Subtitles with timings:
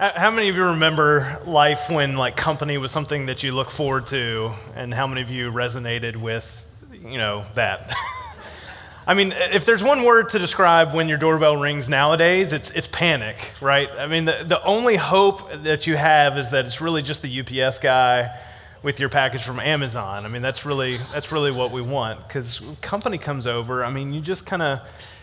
[0.00, 4.06] How many of you remember life when like company was something that you look forward
[4.06, 7.92] to, and how many of you resonated with, you know, that?
[9.08, 12.86] I mean, if there's one word to describe when your doorbell rings nowadays, it's, it's
[12.86, 13.90] panic, right?
[13.98, 17.40] I mean, the, the only hope that you have is that it's really just the
[17.40, 18.38] UPS guy
[18.84, 20.24] with your package from Amazon.
[20.24, 23.84] I mean, that's really, that's really what we want because company comes over.
[23.84, 24.78] I mean, you just kind of,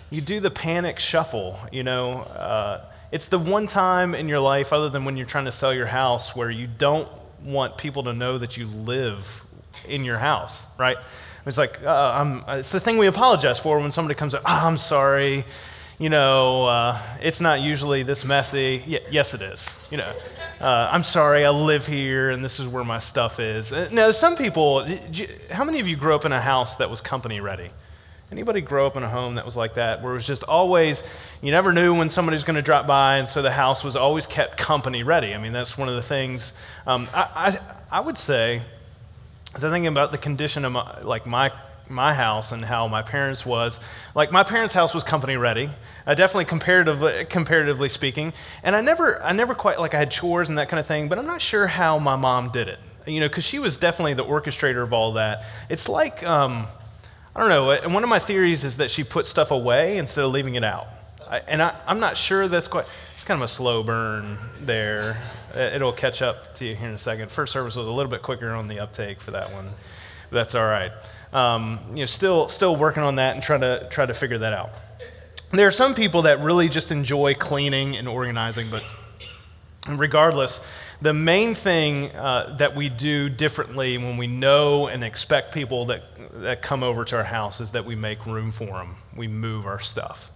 [0.10, 2.23] you do the panic shuffle, you know.
[2.23, 5.73] Uh, it's the one time in your life, other than when you're trying to sell
[5.73, 7.09] your house, where you don't
[7.43, 9.43] want people to know that you live
[9.87, 10.97] in your house, right?
[11.46, 14.77] It's like, uh, it's the thing we apologize for when somebody comes up, oh, I'm
[14.77, 15.46] sorry,
[15.99, 18.82] you know, uh, it's not usually this messy.
[18.87, 20.11] Y- yes, it is, you know.
[20.60, 23.71] Uh, I'm sorry, I live here and this is where my stuff is.
[23.71, 24.87] Uh, now, some people,
[25.51, 27.69] how many of you grew up in a house that was company ready?
[28.32, 31.04] Anybody grow up in a home that was like that, where it was just always,
[31.43, 34.25] you never knew when somebody's going to drop by, and so the house was always
[34.25, 35.36] kept company ready?
[35.36, 37.59] I mean, that's one of the things um, I,
[37.92, 38.64] I, I, would say,
[39.53, 41.52] as I'm thinking about the condition of my, like my,
[41.88, 43.80] my house and how my parents was,
[44.16, 45.69] like my parents' house was company ready,
[46.08, 48.33] uh, definitely comparatively, comparatively speaking,
[48.64, 51.09] and I never, I never quite, like I had chores and that kind of thing,
[51.09, 54.16] but I'm not sure how my mom did it, you know, because she was definitely
[54.16, 55.44] the orchestrator of all that.
[55.69, 56.66] It's like, um,
[57.36, 57.72] I don't know.
[57.72, 60.64] And one of my theories is that she put stuff away instead of leaving it
[60.64, 60.88] out.
[61.30, 65.17] I, and I, am not sure that's quite, it's kind of a slow burn there.
[65.53, 67.30] It'll catch up to you here in a second.
[67.30, 69.66] First service was a little bit quicker on the uptake for that one.
[70.30, 70.94] But that's all right.
[71.33, 74.53] Um, you know, still, still working on that and trying to, try to figure that
[74.53, 74.70] out.
[75.52, 78.83] There are some people that really just enjoy cleaning and organizing, but
[79.89, 80.66] regardless,
[81.01, 86.03] the main thing uh, that we do differently when we know and expect people that,
[86.41, 88.95] that come over to our house is that we make room for them.
[89.15, 90.31] We move our stuff.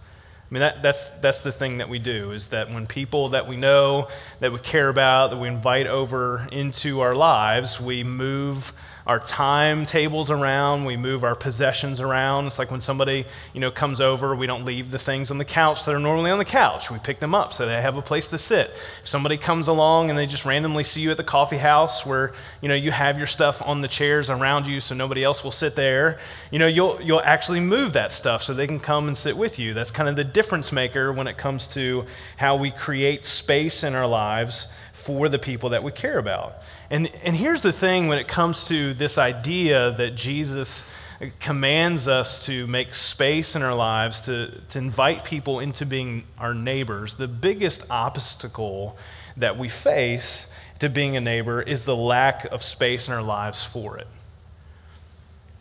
[0.50, 3.46] I mean, that, that's, that's the thing that we do is that when people that
[3.46, 4.08] we know,
[4.40, 8.72] that we care about, that we invite over into our lives, we move
[9.06, 12.46] our timetables around, we move our possessions around.
[12.46, 13.24] It's like when somebody,
[13.54, 16.30] you know, comes over, we don't leave the things on the couch that are normally
[16.30, 16.90] on the couch.
[16.90, 18.70] We pick them up so they have a place to sit.
[19.00, 22.32] If somebody comes along and they just randomly see you at the coffee house where,
[22.60, 25.50] you know, you have your stuff on the chairs around you so nobody else will
[25.50, 26.18] sit there,
[26.50, 29.58] you know, you'll you'll actually move that stuff so they can come and sit with
[29.58, 29.74] you.
[29.74, 32.04] That's kind of the difference maker when it comes to
[32.36, 36.54] how we create space in our lives for the people that we care about.
[36.90, 40.92] And, and here's the thing when it comes to this idea that Jesus
[41.38, 46.54] commands us to make space in our lives, to, to invite people into being our
[46.54, 48.98] neighbors, the biggest obstacle
[49.36, 53.64] that we face to being a neighbor is the lack of space in our lives
[53.64, 54.08] for it.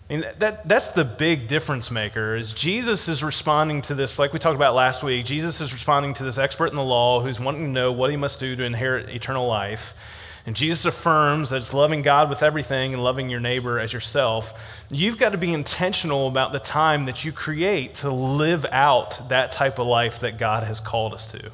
[0.09, 4.39] Mean, that, that's the big difference maker is jesus is responding to this like we
[4.39, 7.65] talked about last week jesus is responding to this expert in the law who's wanting
[7.65, 9.93] to know what he must do to inherit eternal life
[10.49, 14.83] and Jesus affirms that it's loving God with everything and loving your neighbor as yourself.
[14.91, 19.51] You've got to be intentional about the time that you create to live out that
[19.51, 21.51] type of life that God has called us to.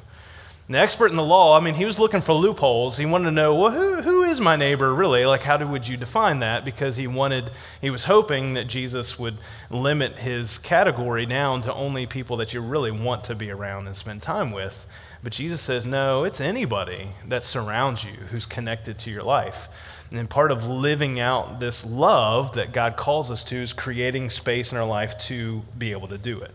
[0.69, 2.95] The expert in the law, I mean, he was looking for loopholes.
[2.95, 5.25] He wanted to know, well, who, who is my neighbor really?
[5.25, 6.63] Like, how do, would you define that?
[6.63, 7.51] Because he wanted,
[7.81, 9.35] he was hoping that Jesus would
[9.69, 13.95] limit his category down to only people that you really want to be around and
[13.97, 14.87] spend time with.
[15.25, 19.67] But Jesus says, no, it's anybody that surrounds you who's connected to your life.
[20.11, 24.71] And part of living out this love that God calls us to is creating space
[24.71, 26.51] in our life to be able to do it.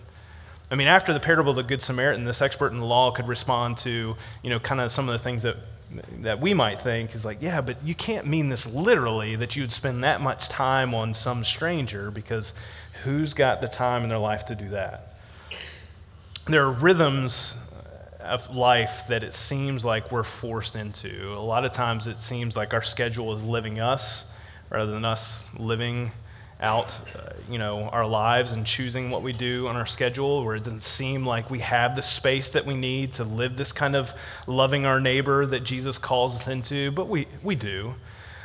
[0.71, 3.27] I mean, after the parable of the Good Samaritan, this expert in the law could
[3.27, 5.57] respond to, you know, kind of some of the things that,
[6.21, 9.65] that we might think is like, yeah, but you can't mean this literally that you
[9.65, 12.55] would spend that much time on some stranger because
[13.03, 15.09] who's got the time in their life to do that?
[16.47, 17.67] There are rhythms
[18.23, 21.33] of life that it seems like we're forced into.
[21.33, 24.33] A lot of times it seems like our schedule is living us
[24.71, 26.13] rather than us living
[26.61, 30.55] out uh, you know our lives and choosing what we do on our schedule where
[30.55, 33.97] it doesn't seem like we have the space that we need to live this kind
[33.97, 34.13] of
[34.47, 37.95] loving our neighbor that jesus calls us into but we, we do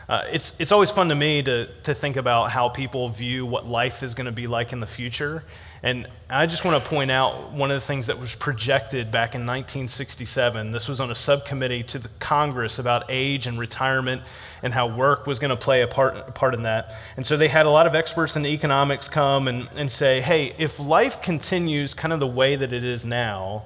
[0.07, 3.65] uh, it's, it's always fun to me to, to think about how people view what
[3.65, 5.43] life is going to be like in the future
[5.83, 9.35] and I just want to point out one of the things that was projected back
[9.35, 10.71] in 1967.
[10.71, 14.23] This was on a subcommittee to the Congress about age and retirement
[14.63, 16.95] and how work was going to play a part, a part in that.
[17.17, 20.53] And so they had a lot of experts in economics come and, and say, hey,
[20.57, 23.65] if life continues kind of the way that it is now,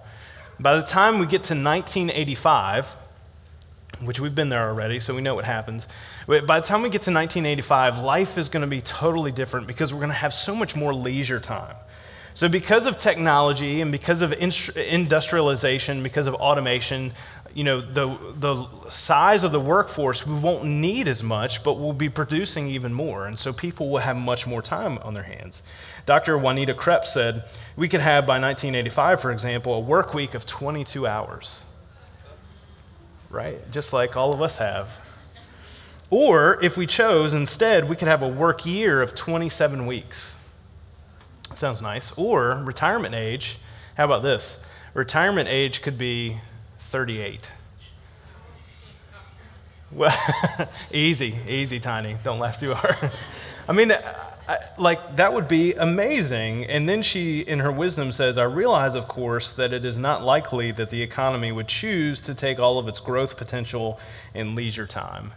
[0.60, 2.96] by the time we get to 1985,
[4.03, 5.88] which we've been there already, so we know what happens.
[6.27, 9.94] By the time we get to 1985, life is going to be totally different because
[9.94, 11.75] we're going to have so much more leisure time.
[12.33, 17.12] So, because of technology and because of industrialization, because of automation,
[17.53, 21.94] you know, the, the size of the workforce, we won't need as much, but we'll
[21.94, 23.27] be producing even more.
[23.27, 25.63] And so people will have much more time on their hands.
[26.06, 26.38] Dr.
[26.38, 27.44] Juanita Kreps said
[27.75, 31.65] we could have, by 1985, for example, a work week of 22 hours,
[33.30, 33.72] right?
[33.72, 35.02] Just like all of us have.
[36.10, 40.40] Or if we chose, instead, we could have a work year of 27 weeks.
[41.56, 42.12] Sounds nice.
[42.18, 43.58] Or retirement age,
[43.96, 44.64] how about this?
[44.94, 46.38] Retirement age could be
[46.80, 47.52] 38.
[49.92, 50.16] Well,
[50.92, 52.18] easy, easy, Tiny.
[52.24, 53.12] Don't laugh too hard.
[53.70, 53.92] I mean,
[54.78, 56.66] Like, that would be amazing.
[56.66, 60.24] And then she, in her wisdom, says, I realize, of course, that it is not
[60.24, 64.00] likely that the economy would choose to take all of its growth potential
[64.34, 65.34] in leisure time.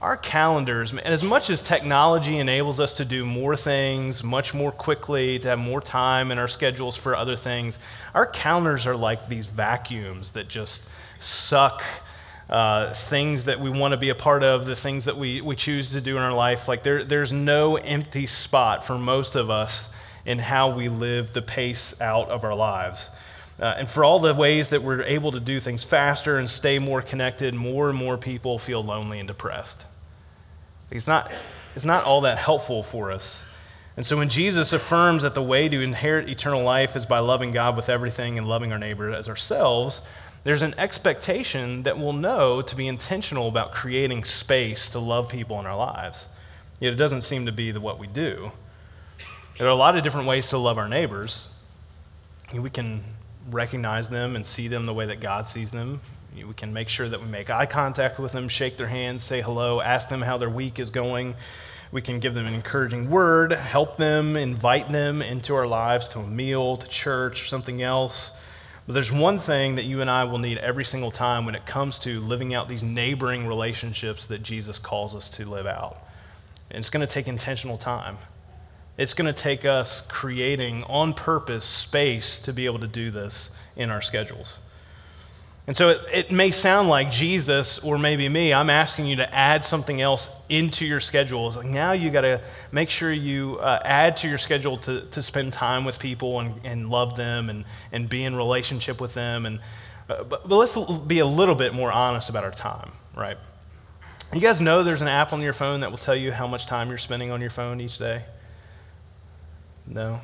[0.00, 4.72] Our calendars, and as much as technology enables us to do more things much more
[4.72, 7.78] quickly, to have more time in our schedules for other things,
[8.14, 11.82] our calendars are like these vacuums that just suck
[12.50, 15.54] uh, things that we want to be a part of, the things that we, we
[15.54, 16.66] choose to do in our life.
[16.66, 19.94] Like there, there's no empty spot for most of us
[20.26, 23.16] in how we live the pace out of our lives.
[23.60, 26.78] Uh, and for all the ways that we're able to do things faster and stay
[26.78, 29.86] more connected, more and more people feel lonely and depressed.
[30.90, 31.30] It's not,
[31.76, 33.46] it's not all that helpful for us.
[33.96, 37.52] And so when Jesus affirms that the way to inherit eternal life is by loving
[37.52, 40.08] God with everything and loving our neighbor as ourselves,
[40.44, 45.60] there's an expectation that we'll know to be intentional about creating space to love people
[45.60, 46.28] in our lives.
[46.80, 48.52] Yet it doesn't seem to be the, what we do.
[49.58, 51.52] There are a lot of different ways to love our neighbors.
[52.58, 53.02] We can
[53.50, 56.00] recognize them and see them the way that God sees them.
[56.34, 59.42] We can make sure that we make eye contact with them, shake their hands, say
[59.42, 61.34] hello, ask them how their week is going.
[61.92, 66.20] We can give them an encouraging word, help them, invite them into our lives to
[66.20, 68.39] a meal, to church, or something else.
[68.86, 71.66] But there's one thing that you and I will need every single time when it
[71.66, 75.98] comes to living out these neighboring relationships that Jesus calls us to live out.
[76.70, 78.18] And it's going to take intentional time.
[78.96, 83.58] It's going to take us creating on purpose space to be able to do this
[83.76, 84.58] in our schedules.
[85.66, 89.34] And so it, it, may sound like Jesus or maybe me, I'm asking you to
[89.34, 91.46] add something else into your schedule.
[91.46, 92.40] It's like now you got to
[92.72, 96.54] make sure you uh, add to your schedule to, to spend time with people and,
[96.64, 99.46] and love them and, and be in relationship with them.
[99.46, 99.60] And,
[100.08, 100.76] uh, but, but let's
[101.06, 103.36] be a little bit more honest about our time, right?
[104.32, 106.66] You guys know there's an app on your phone that will tell you how much
[106.66, 108.24] time you're spending on your phone each day?
[109.86, 110.20] No?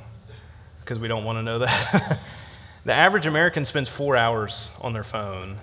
[0.81, 2.21] Because we don't want to know that.
[2.87, 5.57] The average American spends four hours on their phone.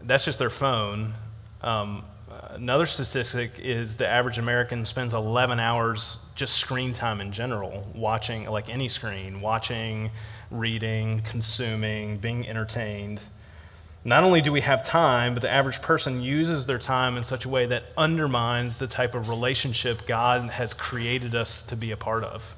[0.00, 1.14] That's just their phone.
[1.60, 2.04] Um,
[2.50, 8.48] another statistic is the average American spends 11 hours just screen time in general, watching,
[8.48, 10.12] like any screen, watching,
[10.52, 13.20] reading, consuming, being entertained.
[14.04, 17.44] Not only do we have time, but the average person uses their time in such
[17.44, 21.96] a way that undermines the type of relationship God has created us to be a
[21.96, 22.54] part of.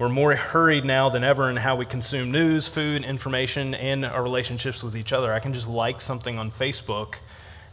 [0.00, 4.22] We're more hurried now than ever in how we consume news, food, information, and our
[4.22, 5.30] relationships with each other.
[5.30, 7.16] I can just like something on Facebook,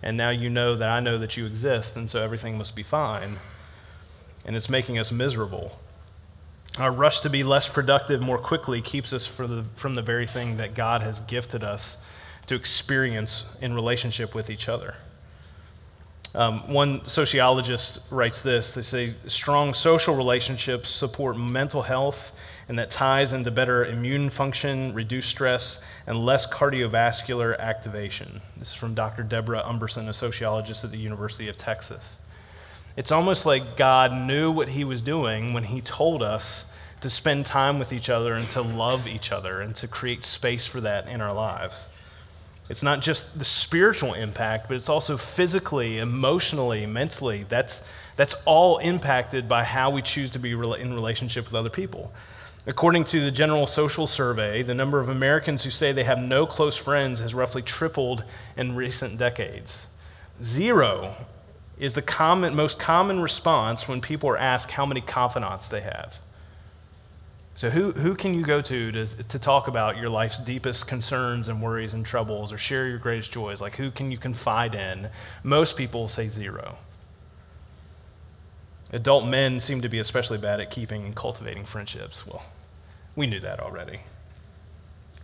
[0.04, 2.84] and now you know that I know that you exist, and so everything must be
[2.84, 3.38] fine.
[4.46, 5.80] And it's making us miserable.
[6.78, 10.58] Our rush to be less productive more quickly keeps us the, from the very thing
[10.58, 12.06] that God has gifted us
[12.48, 14.96] to experience in relationship with each other.
[16.36, 22.92] Um, one sociologist writes this they say strong social relationships support mental health, and that
[22.92, 28.42] ties into better immune function, reduced stress, and less cardiovascular activation.
[28.58, 29.24] This is from Dr.
[29.24, 32.20] Deborah Umberson, a sociologist at the University of Texas.
[32.98, 37.46] It's almost like God knew what he was doing when he told us to spend
[37.46, 41.08] time with each other and to love each other and to create space for that
[41.08, 41.90] in our lives.
[42.70, 47.46] It's not just the spiritual impact, but it's also physically, emotionally, mentally.
[47.48, 52.12] That's, that's all impacted by how we choose to be in relationship with other people.
[52.66, 56.46] According to the General Social Survey, the number of Americans who say they have no
[56.46, 58.26] close friends has roughly tripled
[58.58, 59.88] in recent decades.
[60.44, 61.16] Zero
[61.80, 66.20] is the common, most common response when people are asked how many confidants they have.
[67.58, 71.50] So, who, who can you go to, to to talk about your life's deepest concerns
[71.50, 73.60] and worries and troubles or share your greatest joys?
[73.60, 75.10] Like, who can you confide in?
[75.42, 76.78] Most people say zero.
[78.94, 82.28] Adult men seem to be especially bad at keeping and cultivating friendships.
[82.28, 82.44] Well,
[83.16, 84.02] we knew that already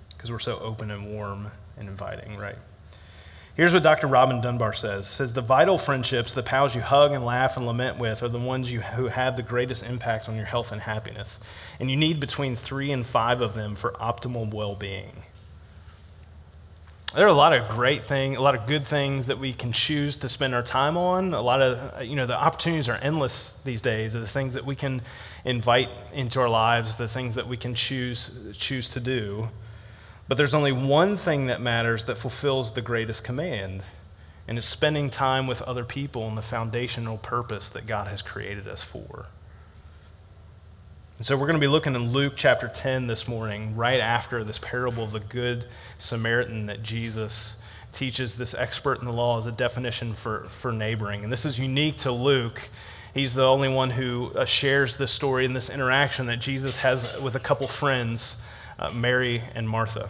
[0.09, 2.57] because we're so open and warm and inviting, right?
[3.55, 4.07] Here's what Dr.
[4.07, 5.05] Robin Dunbar says.
[5.05, 8.39] says the vital friendships, the pals you hug and laugh and lament with, are the
[8.39, 11.39] ones you, who have the greatest impact on your health and happiness.
[11.79, 15.22] And you need between three and five of them for optimal well-being.
[17.13, 19.72] there are a lot of great things, a lot of good things that we can
[19.72, 21.36] choose to spend our time on.
[21.36, 24.13] A lot of, uh, you know, the opportunities are endless these days.
[24.13, 25.03] The things that we can
[25.45, 29.50] invite into our lives, the things that we can choose choose to do.
[30.27, 33.83] But there's only one thing that matters that fulfills the greatest command,
[34.47, 38.67] and it's spending time with other people and the foundational purpose that God has created
[38.67, 39.27] us for.
[41.17, 44.43] And so we're going to be looking in Luke chapter 10 this morning, right after
[44.43, 45.65] this parable of the Good
[45.97, 47.63] Samaritan that Jesus
[47.93, 51.23] teaches this expert in the law as a definition for, for neighboring.
[51.23, 52.69] And this is unique to Luke.
[53.13, 57.19] He's the only one who uh, shares this story and this interaction that Jesus has
[57.21, 58.43] with a couple friends,
[58.79, 60.09] uh, Mary and Martha.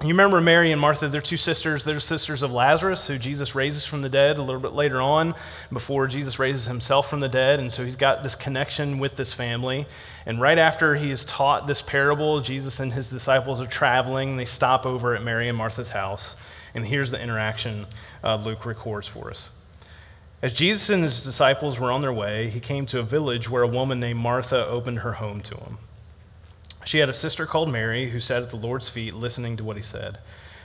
[0.00, 1.82] You remember Mary and Martha, they're two sisters.
[1.82, 5.34] They're sisters of Lazarus, who Jesus raises from the dead a little bit later on,
[5.72, 7.58] before Jesus raises himself from the dead.
[7.58, 9.86] And so he's got this connection with this family.
[10.24, 14.36] And right after he has taught this parable, Jesus and his disciples are traveling.
[14.36, 16.40] They stop over at Mary and Martha's house.
[16.76, 17.86] And here's the interaction
[18.22, 19.50] uh, Luke records for us.
[20.40, 23.64] As Jesus and his disciples were on their way, he came to a village where
[23.64, 25.78] a woman named Martha opened her home to him.
[26.88, 29.76] She had a sister called Mary who sat at the Lord's feet listening to what
[29.76, 30.16] he said.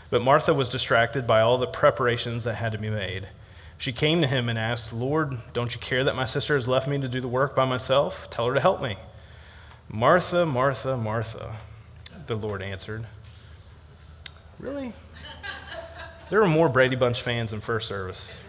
[0.10, 3.28] But Martha was distracted by all the preparations that had to be made.
[3.78, 6.88] She came to him and asked, Lord, don't you care that my sister has left
[6.88, 8.30] me to do the work by myself?
[8.30, 8.96] Tell her to help me.
[9.90, 11.58] Martha, Martha, Martha,
[12.28, 13.04] the Lord answered.
[14.60, 14.94] Really?
[16.30, 18.42] There are more Brady Bunch fans in first service.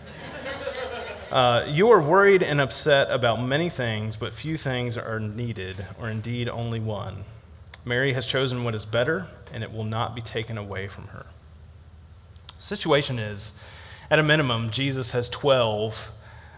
[1.32, 6.08] Uh, you are worried and upset about many things, but few things are needed, or
[6.08, 7.24] indeed only one.
[7.84, 11.26] Mary has chosen what is better, and it will not be taken away from her.
[12.58, 13.62] Situation is,
[14.10, 16.12] at a minimum, Jesus has 12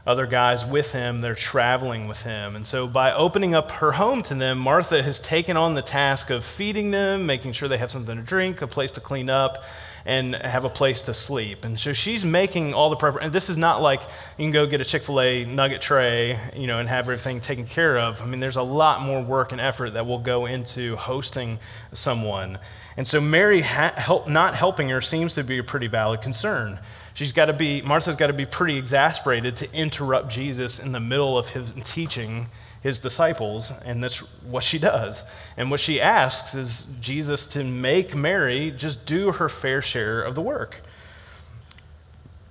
[0.06, 1.21] other guys with him.
[1.21, 2.54] They're traveling with him.
[2.54, 6.30] And so, by opening up her home to them, Martha has taken on the task
[6.30, 9.64] of feeding them, making sure they have something to drink, a place to clean up,
[10.06, 11.64] and have a place to sleep.
[11.64, 13.26] And so she's making all the preparations.
[13.26, 14.02] And this is not like
[14.38, 17.40] you can go get a Chick fil A nugget tray, you know, and have everything
[17.40, 18.22] taken care of.
[18.22, 21.58] I mean, there's a lot more work and effort that will go into hosting
[21.92, 22.58] someone.
[22.96, 26.78] And so Mary ha- help, not helping her seems to be a pretty valid concern.
[27.16, 31.00] She's got to be, Martha's got to be pretty exasperated to interrupt Jesus in the
[31.00, 32.49] middle of his teaching
[32.82, 35.25] his disciples, and that's what she does.
[35.56, 40.35] And what she asks is Jesus to make Mary just do her fair share of
[40.35, 40.82] the work.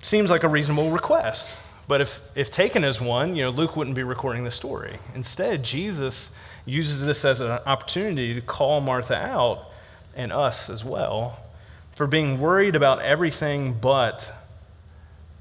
[0.02, 1.60] Seems like a reasonable request.
[1.86, 4.98] But if, if taken as one, you know, Luke wouldn't be recording the story.
[5.14, 9.70] Instead, Jesus uses this as an opportunity to call Martha out
[10.16, 11.38] and us as well
[11.94, 14.32] for being worried about everything but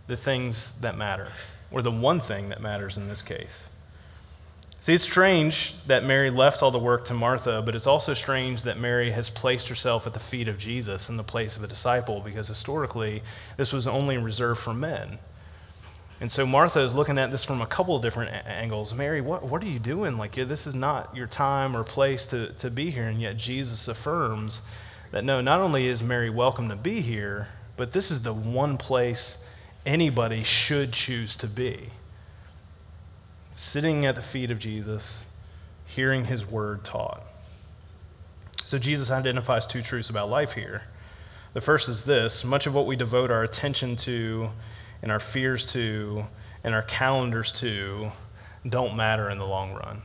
[0.07, 1.29] the things that matter,
[1.71, 3.69] or the one thing that matters in this case.
[4.85, 8.61] See, it's strange that Mary left all the work to Martha, but it's also strange
[8.63, 11.67] that Mary has placed herself at the feet of Jesus in the place of a
[11.67, 13.23] disciple because historically
[13.57, 15.17] this was only reserved for men.
[16.21, 18.93] And so Martha is looking at this from a couple of different angles.
[18.93, 20.17] Mary, what, what are you doing?
[20.17, 23.07] Like, this is not your time or place to, to be here.
[23.07, 24.69] And yet Jesus affirms
[25.09, 28.77] that no, not only is Mary welcome to be here, but this is the one
[28.77, 29.49] place
[29.85, 31.89] anybody should choose to be
[33.53, 35.31] sitting at the feet of Jesus,
[35.85, 37.23] hearing his word taught.
[38.63, 40.83] So Jesus identifies two truths about life here.
[41.53, 44.49] The first is this much of what we devote our attention to,
[45.01, 46.25] and our fears to,
[46.63, 48.11] and our calendars to
[48.67, 50.01] don't matter in the long run.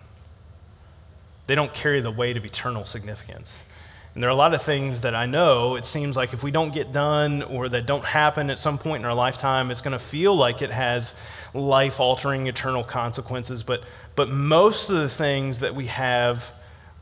[1.46, 3.64] They don't carry the weight of eternal significance.
[4.14, 6.50] And there are a lot of things that I know it seems like if we
[6.50, 9.92] don't get done or that don't happen at some point in our lifetime, it's going
[9.92, 11.22] to feel like it has
[11.54, 13.62] life altering eternal consequences.
[13.62, 13.84] But,
[14.16, 16.52] but most of the things that we have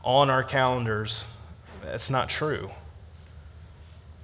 [0.03, 1.31] on our calendars,
[1.83, 2.69] that's not true.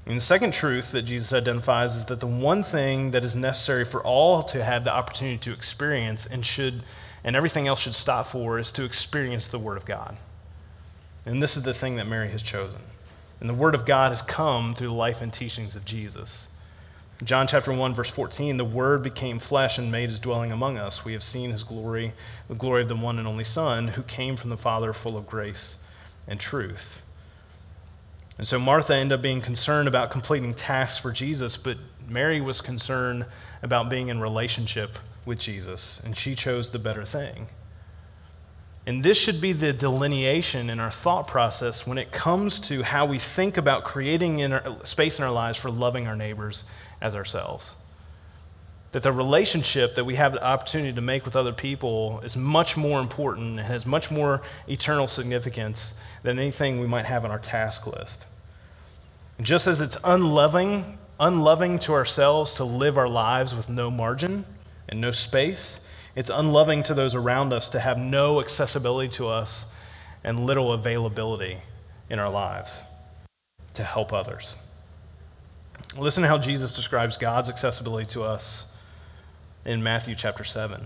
[0.05, 3.85] And the second truth that Jesus identifies is that the one thing that is necessary
[3.85, 6.83] for all to have the opportunity to experience and should
[7.23, 10.15] and everything else should stop for is to experience the Word of God.
[11.25, 12.81] And this is the thing that Mary has chosen.
[13.39, 16.49] And the Word of God has come through the life and teachings of Jesus.
[17.23, 21.05] John chapter 1, verse 14 the Word became flesh and made his dwelling among us.
[21.05, 22.13] We have seen his glory,
[22.47, 25.27] the glory of the one and only Son, who came from the Father full of
[25.27, 25.83] grace
[26.27, 27.01] and truth.
[28.37, 31.77] And so Martha ended up being concerned about completing tasks for Jesus, but
[32.07, 33.25] Mary was concerned
[33.63, 37.47] about being in relationship with Jesus, and she chose the better thing.
[38.87, 43.05] And this should be the delineation in our thought process when it comes to how
[43.05, 46.65] we think about creating in our, space in our lives for loving our neighbors
[47.01, 47.75] as ourselves.
[48.91, 52.77] That the relationship that we have the opportunity to make with other people is much
[52.77, 57.39] more important and has much more eternal significance than anything we might have on our
[57.39, 58.25] task list.
[59.37, 64.45] And just as it's unloving unloving to ourselves to live our lives with no margin
[64.89, 65.84] and no space.
[66.15, 69.75] It's unloving to those around us to have no accessibility to us
[70.23, 71.57] and little availability
[72.09, 72.83] in our lives
[73.73, 74.55] to help others.
[75.97, 78.81] Listen to how Jesus describes God's accessibility to us
[79.65, 80.85] in Matthew chapter 7.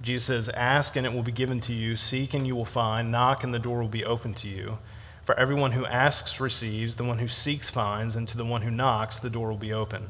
[0.00, 3.12] Jesus says, Ask and it will be given to you, seek and you will find,
[3.12, 4.78] knock and the door will be open to you.
[5.22, 8.70] For everyone who asks receives, the one who seeks finds, and to the one who
[8.70, 10.08] knocks the door will be open.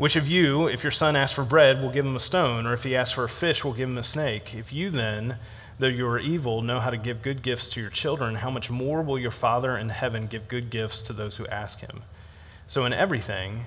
[0.00, 2.72] Which of you, if your son asks for bread, will give him a stone, or
[2.72, 4.54] if he asks for a fish, will give him a snake?
[4.54, 5.36] If you then,
[5.78, 8.70] though you are evil, know how to give good gifts to your children, how much
[8.70, 12.04] more will your Father in heaven give good gifts to those who ask him?
[12.66, 13.66] So, in everything,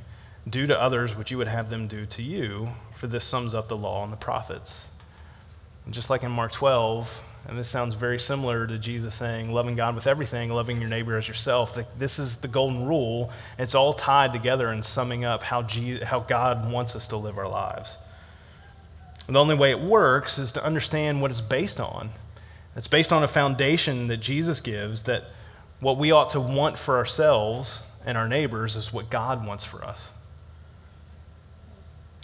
[0.50, 3.68] do to others what you would have them do to you, for this sums up
[3.68, 4.90] the law and the prophets.
[5.86, 9.75] And just like in Mark 12, and this sounds very similar to Jesus saying, loving
[9.75, 11.78] God with everything, loving your neighbor as yourself.
[11.98, 13.32] This is the golden rule.
[13.60, 17.38] It's all tied together and summing up how, Jesus, how God wants us to live
[17.38, 17.98] our lives.
[19.28, 22.12] And the only way it works is to understand what it's based on.
[22.75, 25.24] It's based on a foundation that Jesus gives that
[25.80, 29.84] what we ought to want for ourselves and our neighbors is what God wants for
[29.84, 30.13] us.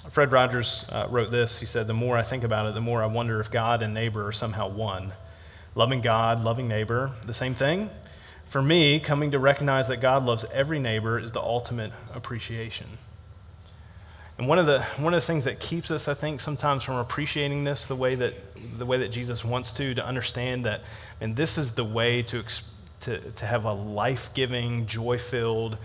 [0.10, 1.60] Fred Rogers uh, wrote this.
[1.60, 3.94] He said, The more I think about it, the more I wonder if God and
[3.94, 5.14] neighbor are somehow one.
[5.76, 7.90] Loving God, loving neighbor, the same thing?
[8.46, 12.88] For me, coming to recognize that God loves every neighbor is the ultimate appreciation.
[14.40, 16.96] And one of the, one of the things that keeps us, I think, sometimes from
[16.96, 18.34] appreciating this the way that,
[18.80, 20.82] the way that Jesus wants to, to understand that,
[21.22, 22.44] and this is the way to,
[23.02, 25.78] to, to have a life giving, joy filled,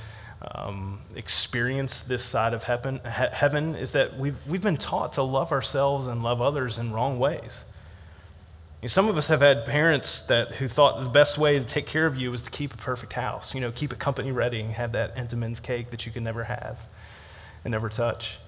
[0.54, 5.22] um, experience this side of heaven, he- heaven is that we've, we've been taught to
[5.22, 7.64] love ourselves and love others in wrong ways.
[8.80, 11.64] You know, some of us have had parents that who thought the best way to
[11.64, 14.32] take care of you was to keep a perfect house, you know, keep a company
[14.32, 16.86] ready and have that Entenmann's cake that you can never have
[17.64, 18.38] and never touch.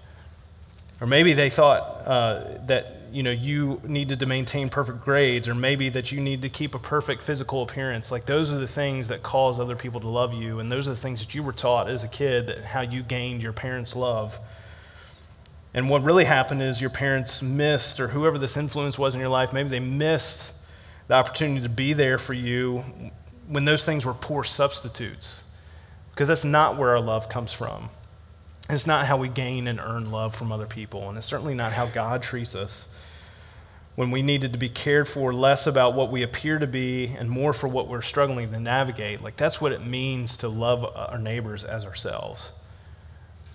[1.01, 5.55] Or maybe they thought uh, that you know you needed to maintain perfect grades, or
[5.55, 8.11] maybe that you need to keep a perfect physical appearance.
[8.11, 10.93] Like those are the things that cause other people to love you, and those are
[10.93, 13.95] the things that you were taught as a kid that how you gained your parents'
[13.95, 14.39] love.
[15.75, 19.29] And what really happened is your parents missed, or whoever this influence was in your
[19.29, 20.53] life, maybe they missed
[21.07, 22.83] the opportunity to be there for you
[23.47, 25.49] when those things were poor substitutes,
[26.13, 27.91] because that's not where our love comes from.
[28.69, 31.73] It's not how we gain and earn love from other people, and it's certainly not
[31.73, 32.93] how God treats us.
[33.95, 37.31] When we needed to be cared for less about what we appear to be and
[37.31, 41.19] more for what we're struggling to navigate, like that's what it means to love our
[41.19, 42.53] neighbors as ourselves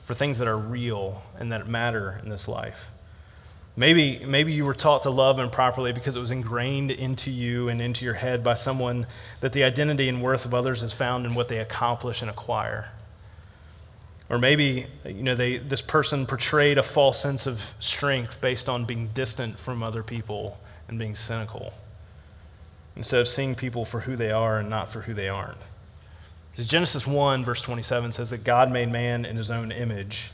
[0.01, 2.89] for things that are real and that matter in this life.
[3.75, 7.81] Maybe, maybe you were taught to love improperly because it was ingrained into you and
[7.81, 9.07] into your head by someone
[9.39, 12.89] that the identity and worth of others is found in what they accomplish and acquire.
[14.31, 18.85] Or maybe, you know, they, this person portrayed a false sense of strength based on
[18.85, 21.73] being distant from other people and being cynical,
[22.95, 25.57] instead of seeing people for who they are and not for who they aren't.
[26.51, 30.31] Because Genesis 1, verse 27 says that God made man in his own image.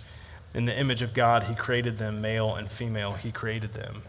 [0.54, 4.04] In the image of God, he created them, male and female, he created them.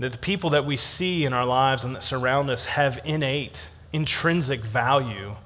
[0.00, 3.68] That the people that we see in our lives and that surround us have innate,
[3.92, 5.36] intrinsic value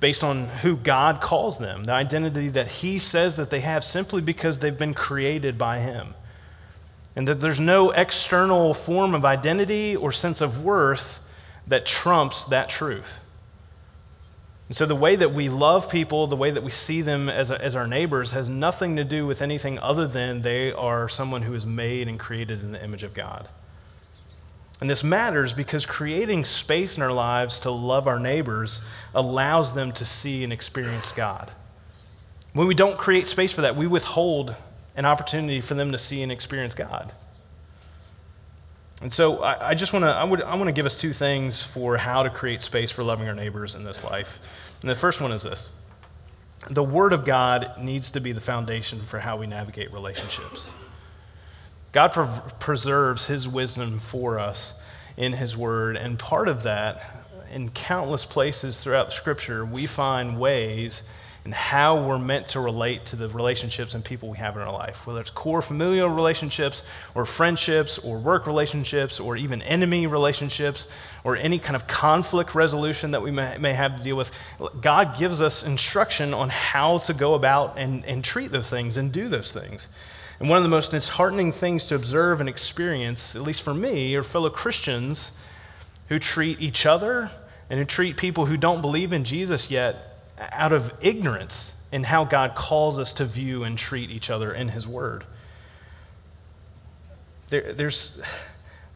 [0.00, 4.20] based on who God calls them, the identity that He says that they have simply
[4.20, 6.14] because they've been created by Him.
[7.14, 11.28] And that there's no external form of identity or sense of worth
[11.66, 13.20] that trumps that truth.
[14.68, 17.50] And so the way that we love people, the way that we see them as,
[17.50, 21.42] a, as our neighbors, has nothing to do with anything other than they are someone
[21.42, 23.48] who is made and created in the image of God.
[24.82, 29.92] And this matters because creating space in our lives to love our neighbors allows them
[29.92, 31.52] to see and experience God.
[32.52, 34.56] When we don't create space for that, we withhold
[34.96, 37.12] an opportunity for them to see and experience God.
[39.00, 41.62] And so I, I just want to I, I want to give us two things
[41.62, 44.74] for how to create space for loving our neighbors in this life.
[44.80, 45.80] And the first one is this.
[46.68, 50.90] The Word of God needs to be the foundation for how we navigate relationships.
[51.92, 52.26] God pre-
[52.58, 54.82] preserves His wisdom for us
[55.16, 57.02] in His Word, and part of that,
[57.52, 61.12] in countless places throughout Scripture, we find ways
[61.44, 64.72] and how we're meant to relate to the relationships and people we have in our
[64.72, 70.88] life, whether it's core familial relationships, or friendships, or work relationships, or even enemy relationships,
[71.24, 74.30] or any kind of conflict resolution that we may, may have to deal with.
[74.80, 79.10] God gives us instruction on how to go about and, and treat those things and
[79.10, 79.88] do those things.
[80.42, 84.16] And one of the most disheartening things to observe and experience, at least for me,
[84.16, 85.40] are fellow Christians
[86.08, 87.30] who treat each other
[87.70, 90.18] and who treat people who don't believe in Jesus yet
[90.50, 94.70] out of ignorance in how God calls us to view and treat each other in
[94.70, 95.22] His Word.
[97.46, 98.20] There, there's,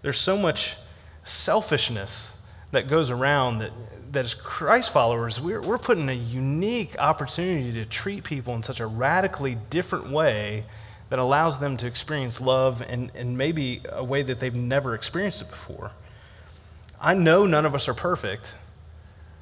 [0.02, 0.74] there's so much
[1.22, 3.70] selfishness that goes around that,
[4.11, 8.64] that as Christ followers, we're, we're put in a unique opportunity to treat people in
[8.64, 10.64] such a radically different way
[11.09, 15.42] that allows them to experience love in, in maybe a way that they've never experienced
[15.42, 15.92] it before.
[17.01, 18.57] I know none of us are perfect,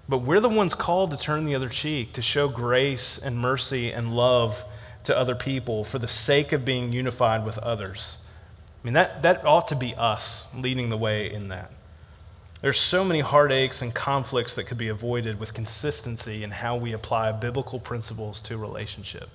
[0.08, 3.90] but we're the ones called to turn the other cheek, to show grace and mercy
[3.90, 4.64] and love
[5.04, 8.22] to other people for the sake of being unified with others.
[8.82, 11.70] I mean, that, that ought to be us leading the way in that.
[12.60, 16.92] There's so many heartaches and conflicts that could be avoided with consistency in how we
[16.92, 19.28] apply biblical principles to relationship.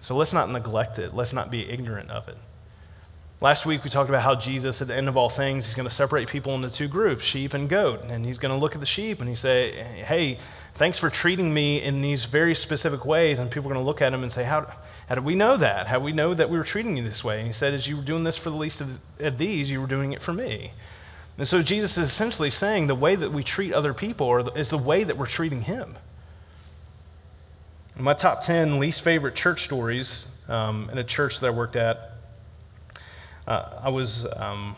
[0.00, 1.14] So let's not neglect it.
[1.14, 2.36] Let's not be ignorant of it.
[3.40, 5.88] Last week, we talked about how Jesus, at the end of all things, he's going
[5.88, 8.02] to separate people into two groups, sheep and goat.
[8.04, 9.70] And he's going to look at the sheep and he say,
[10.04, 10.38] hey,
[10.74, 13.38] thanks for treating me in these very specific ways.
[13.38, 14.66] And people are going to look at him and say, how,
[15.08, 15.86] how did we know that?
[15.86, 17.38] How we know that we were treating you this way?
[17.38, 19.86] And he said, as you were doing this for the least of these, you were
[19.86, 20.72] doing it for me.
[21.36, 24.78] And so Jesus is essentially saying the way that we treat other people is the
[24.78, 25.96] way that we're treating him.
[28.00, 32.12] My top 10 least favorite church stories um, in a church that I worked at
[33.48, 34.76] uh, I was um,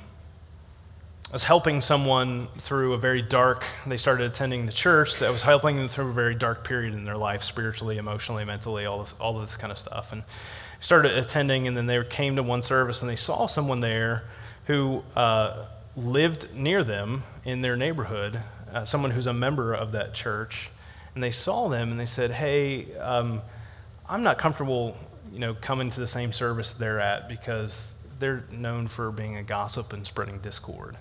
[1.29, 3.65] I was helping someone through a very dark.
[3.87, 5.19] They started attending the church.
[5.19, 8.87] That was helping them through a very dark period in their life, spiritually, emotionally, mentally,
[8.87, 10.13] all this, all this kind of stuff.
[10.13, 10.25] And
[10.79, 14.25] started attending, and then they came to one service, and they saw someone there
[14.67, 18.41] who uh, lived near them in their neighborhood,
[18.73, 20.71] uh, someone who's a member of that church,
[21.15, 23.43] and they saw them, and they said, "Hey, um,
[24.09, 24.97] I'm not comfortable,
[25.33, 29.43] you know, coming to the same service they're at because they're known for being a
[29.43, 30.97] gossip and spreading discord.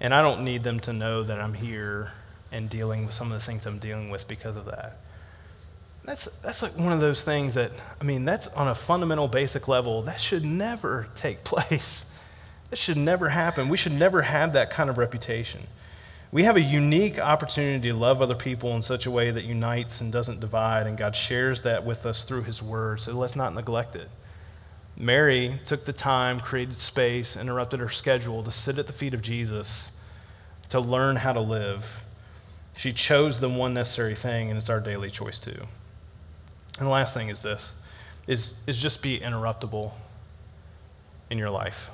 [0.00, 2.12] And I don't need them to know that I'm here
[2.52, 4.98] and dealing with some of the things I'm dealing with because of that.
[6.04, 9.68] That's, that's like one of those things that, I mean, that's on a fundamental, basic
[9.68, 12.10] level, that should never take place.
[12.70, 13.68] That should never happen.
[13.68, 15.62] We should never have that kind of reputation.
[16.30, 20.02] We have a unique opportunity to love other people in such a way that unites
[20.02, 23.54] and doesn't divide, and God shares that with us through His Word, so let's not
[23.54, 24.10] neglect it.
[24.94, 29.22] Mary took the time, created space, interrupted her schedule to sit at the feet of
[29.22, 29.98] Jesus
[30.68, 32.04] to learn how to live.
[32.76, 35.66] She chose the one necessary thing, and it's our daily choice too.
[36.78, 37.86] And the last thing is this
[38.26, 39.92] is, is just be interruptible
[41.30, 41.90] in your life.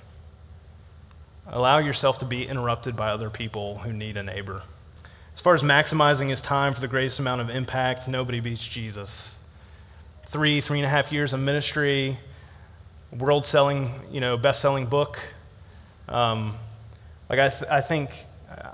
[1.47, 4.63] Allow yourself to be interrupted by other people who need a neighbor.
[5.35, 9.47] As far as maximizing his time for the greatest amount of impact, nobody beats Jesus.
[10.27, 12.19] Three, three and a half years of ministry,
[13.13, 15.19] world selling, you know, best selling book.
[16.09, 16.55] Um,
[17.29, 18.11] like I, th- I think,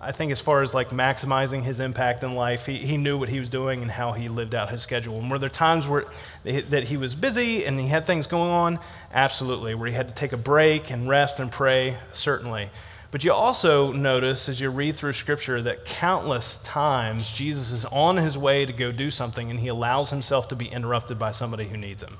[0.02, 3.28] I think as far as like maximizing his impact in life, he, he knew what
[3.28, 5.18] he was doing and how he lived out his schedule.
[5.18, 6.06] And were there times where
[6.42, 8.78] that he was busy and he had things going on?
[9.12, 9.74] Absolutely.
[9.74, 11.98] Where he had to take a break and rest and pray?
[12.14, 12.70] Certainly.
[13.10, 18.16] But you also notice as you read through Scripture that countless times Jesus is on
[18.16, 21.66] his way to go do something and he allows himself to be interrupted by somebody
[21.68, 22.16] who needs him.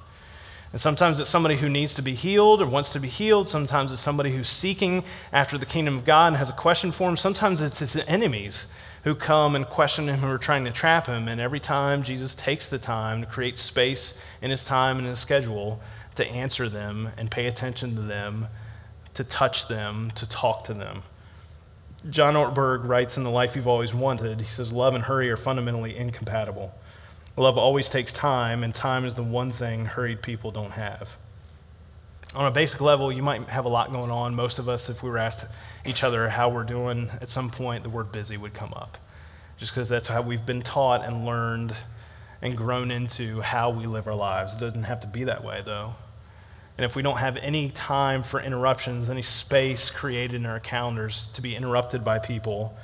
[0.73, 3.49] And sometimes it's somebody who needs to be healed or wants to be healed.
[3.49, 5.03] Sometimes it's somebody who's seeking
[5.33, 7.17] after the kingdom of God and has a question for him.
[7.17, 11.27] Sometimes it's his enemies who come and question him who are trying to trap him.
[11.27, 15.19] And every time Jesus takes the time to create space in his time and his
[15.19, 15.81] schedule
[16.15, 18.47] to answer them and pay attention to them,
[19.15, 21.03] to touch them, to talk to them.
[22.09, 25.37] John Ortberg writes in The Life You've Always Wanted, he says, Love and hurry are
[25.37, 26.75] fundamentally incompatible.
[27.41, 31.17] Love always takes time, and time is the one thing hurried people don't have.
[32.35, 34.35] On a basic level, you might have a lot going on.
[34.35, 35.51] Most of us, if we were asked
[35.87, 38.99] each other how we're doing, at some point the word busy would come up.
[39.57, 41.73] Just because that's how we've been taught and learned
[42.43, 44.55] and grown into how we live our lives.
[44.55, 45.95] It doesn't have to be that way, though.
[46.77, 51.29] And if we don't have any time for interruptions, any space created in our calendars
[51.29, 52.77] to be interrupted by people,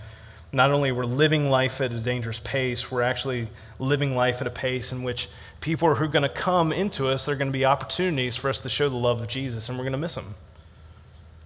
[0.52, 4.50] not only we're living life at a dangerous pace, we're actually living life at a
[4.50, 5.28] pace in which
[5.60, 8.48] people who are going to come into us, there are going to be opportunities for
[8.48, 10.34] us to show the love of Jesus, and we're going to miss them.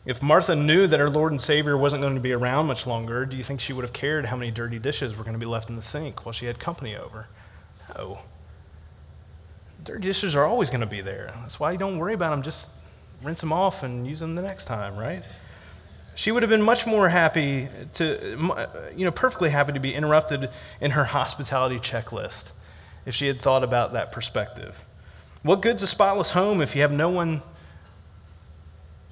[0.06, 3.26] If Martha knew that her Lord and Savior wasn't going to be around much longer,
[3.26, 5.46] do you think she would have cared how many dirty dishes were going to be
[5.46, 7.28] left in the sink while she had company over?
[7.94, 8.20] No.
[9.84, 11.32] Dirty dishes are always going to be there.
[11.42, 12.42] That's why you don't worry about them.
[12.42, 12.70] Just
[13.22, 15.22] rinse them off and use them the next time, right?
[16.14, 19.94] She would have been much more happy to, uh, you know, perfectly happy to be
[19.94, 22.52] interrupted in her hospitality checklist
[23.06, 24.84] if she had thought about that perspective.
[25.42, 27.40] What good's a spotless home if you have no one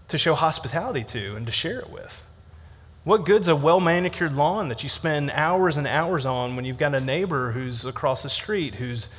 [0.09, 2.25] to show hospitality to and to share it with?
[3.05, 6.77] What good's a well manicured lawn that you spend hours and hours on when you've
[6.77, 9.15] got a neighbor who's across the street whose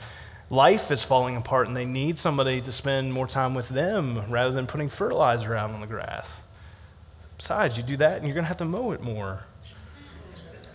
[0.51, 4.51] life is falling apart and they need somebody to spend more time with them rather
[4.51, 6.41] than putting fertilizer out on the grass.
[7.39, 9.45] Besides, you do that and you're going to have to mow it more.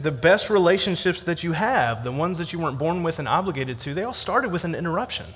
[0.00, 3.78] The best relationships that you have, the ones that you weren't born with and obligated
[3.80, 5.26] to, they all started with an interruption.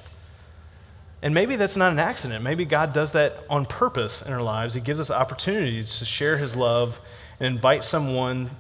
[1.21, 2.43] And maybe that's not an accident.
[2.43, 4.73] Maybe God does that on purpose in our lives.
[4.73, 6.99] He gives us opportunities to share His love
[7.39, 8.51] and invite someone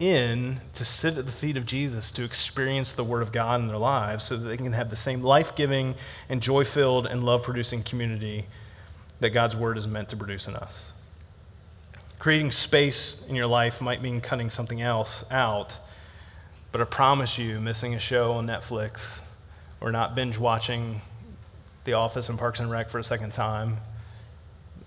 [0.00, 3.68] in to sit at the feet of Jesus to experience the Word of God in
[3.68, 5.94] their lives so that they can have the same life giving
[6.30, 8.46] and joy filled and love producing community
[9.20, 10.93] that God's Word is meant to produce in us.
[12.24, 15.78] Creating space in your life might mean cutting something else out,
[16.72, 19.22] but I promise you, missing a show on Netflix
[19.78, 21.02] or not binge watching
[21.84, 23.76] The Office and Parks and Rec for a second time,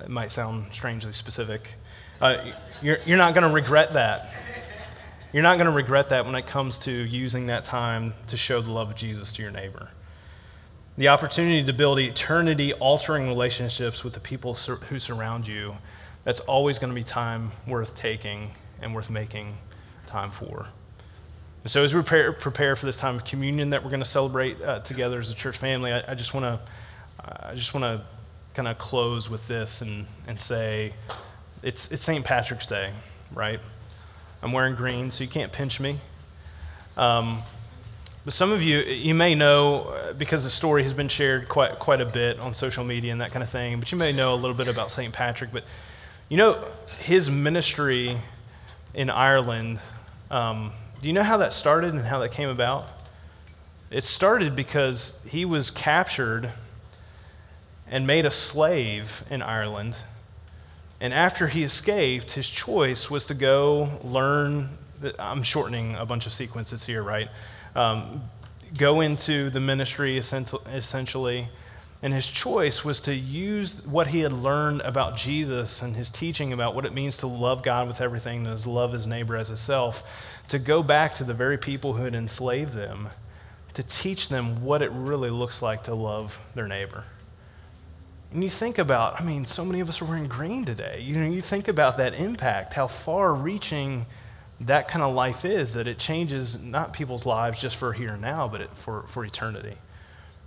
[0.01, 1.75] it might sound strangely specific.
[2.19, 2.37] Uh,
[2.81, 4.33] you're, you're not going to regret that.
[5.31, 8.61] You're not going to regret that when it comes to using that time to show
[8.61, 9.91] the love of Jesus to your neighbor.
[10.97, 15.75] The opportunity to build eternity altering relationships with the people who surround you,
[16.27, 19.55] that's always going to be time worth taking and worth making
[20.07, 20.67] time for.
[21.63, 24.05] And so, as we prepare, prepare for this time of communion that we're going to
[24.05, 26.59] celebrate uh, together as a church family, I, just want to
[27.17, 28.05] I just want to
[28.55, 30.91] kind of close with this and, and say
[31.63, 32.25] it's, it's St.
[32.25, 32.91] Patrick's Day,
[33.33, 33.61] right?
[34.43, 35.95] I'm wearing green, so you can't pinch me.
[36.97, 37.41] Um,
[38.25, 41.79] but some of you, you may know, uh, because the story has been shared quite,
[41.79, 44.33] quite a bit on social media and that kind of thing, but you may know
[44.33, 45.13] a little bit about St.
[45.13, 45.53] Patrick.
[45.53, 45.63] But
[46.29, 46.63] you know,
[46.99, 48.17] his ministry
[48.93, 49.79] in Ireland,
[50.29, 52.87] um, do you know how that started and how that came about?
[53.89, 56.51] It started because he was captured
[57.89, 59.95] and made a slave in Ireland
[60.99, 64.69] and after he escaped, his choice was to go learn.
[65.19, 67.29] I'm shortening a bunch of sequences here, right?
[67.75, 68.23] Um,
[68.77, 71.49] go into the ministry essentially.
[72.03, 76.53] And his choice was to use what he had learned about Jesus and his teaching
[76.53, 79.47] about what it means to love God with everything and to love his neighbor as
[79.47, 83.09] himself, to go back to the very people who had enslaved them,
[83.73, 87.05] to teach them what it really looks like to love their neighbor.
[88.31, 91.01] And you think about, I mean, so many of us are wearing green today.
[91.01, 94.05] You know, you think about that impact, how far reaching
[94.59, 98.21] that kind of life is, that it changes not people's lives just for here and
[98.21, 99.77] now, but it, for, for eternity.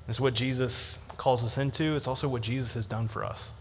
[0.08, 3.52] It's what Jesus calls us into, it's also what Jesus has done for us.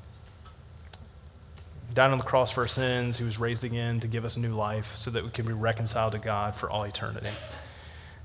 [1.90, 4.38] He died on the cross for our sins, he was raised again to give us
[4.38, 7.28] new life so that we can be reconciled to God for all eternity.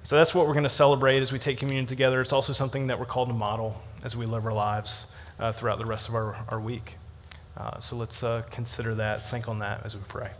[0.04, 2.20] So that's what we're going to celebrate as we take communion together.
[2.20, 5.78] It's also something that we're called to model as we live our lives uh, throughout
[5.78, 6.96] the rest of our, our week.
[7.56, 10.30] Uh, so let's uh, consider that, think on that as we pray.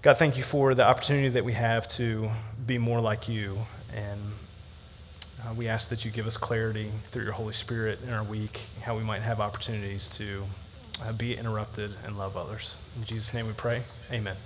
[0.00, 2.30] God, thank you for the opportunity that we have to
[2.64, 3.58] be more like you.
[3.94, 4.20] And
[5.44, 8.60] uh, we ask that you give us clarity through your Holy Spirit in our week,
[8.82, 10.42] how we might have opportunities to
[11.04, 12.76] uh, be interrupted and love others.
[12.96, 13.82] In Jesus' name we pray.
[14.12, 14.36] Amen.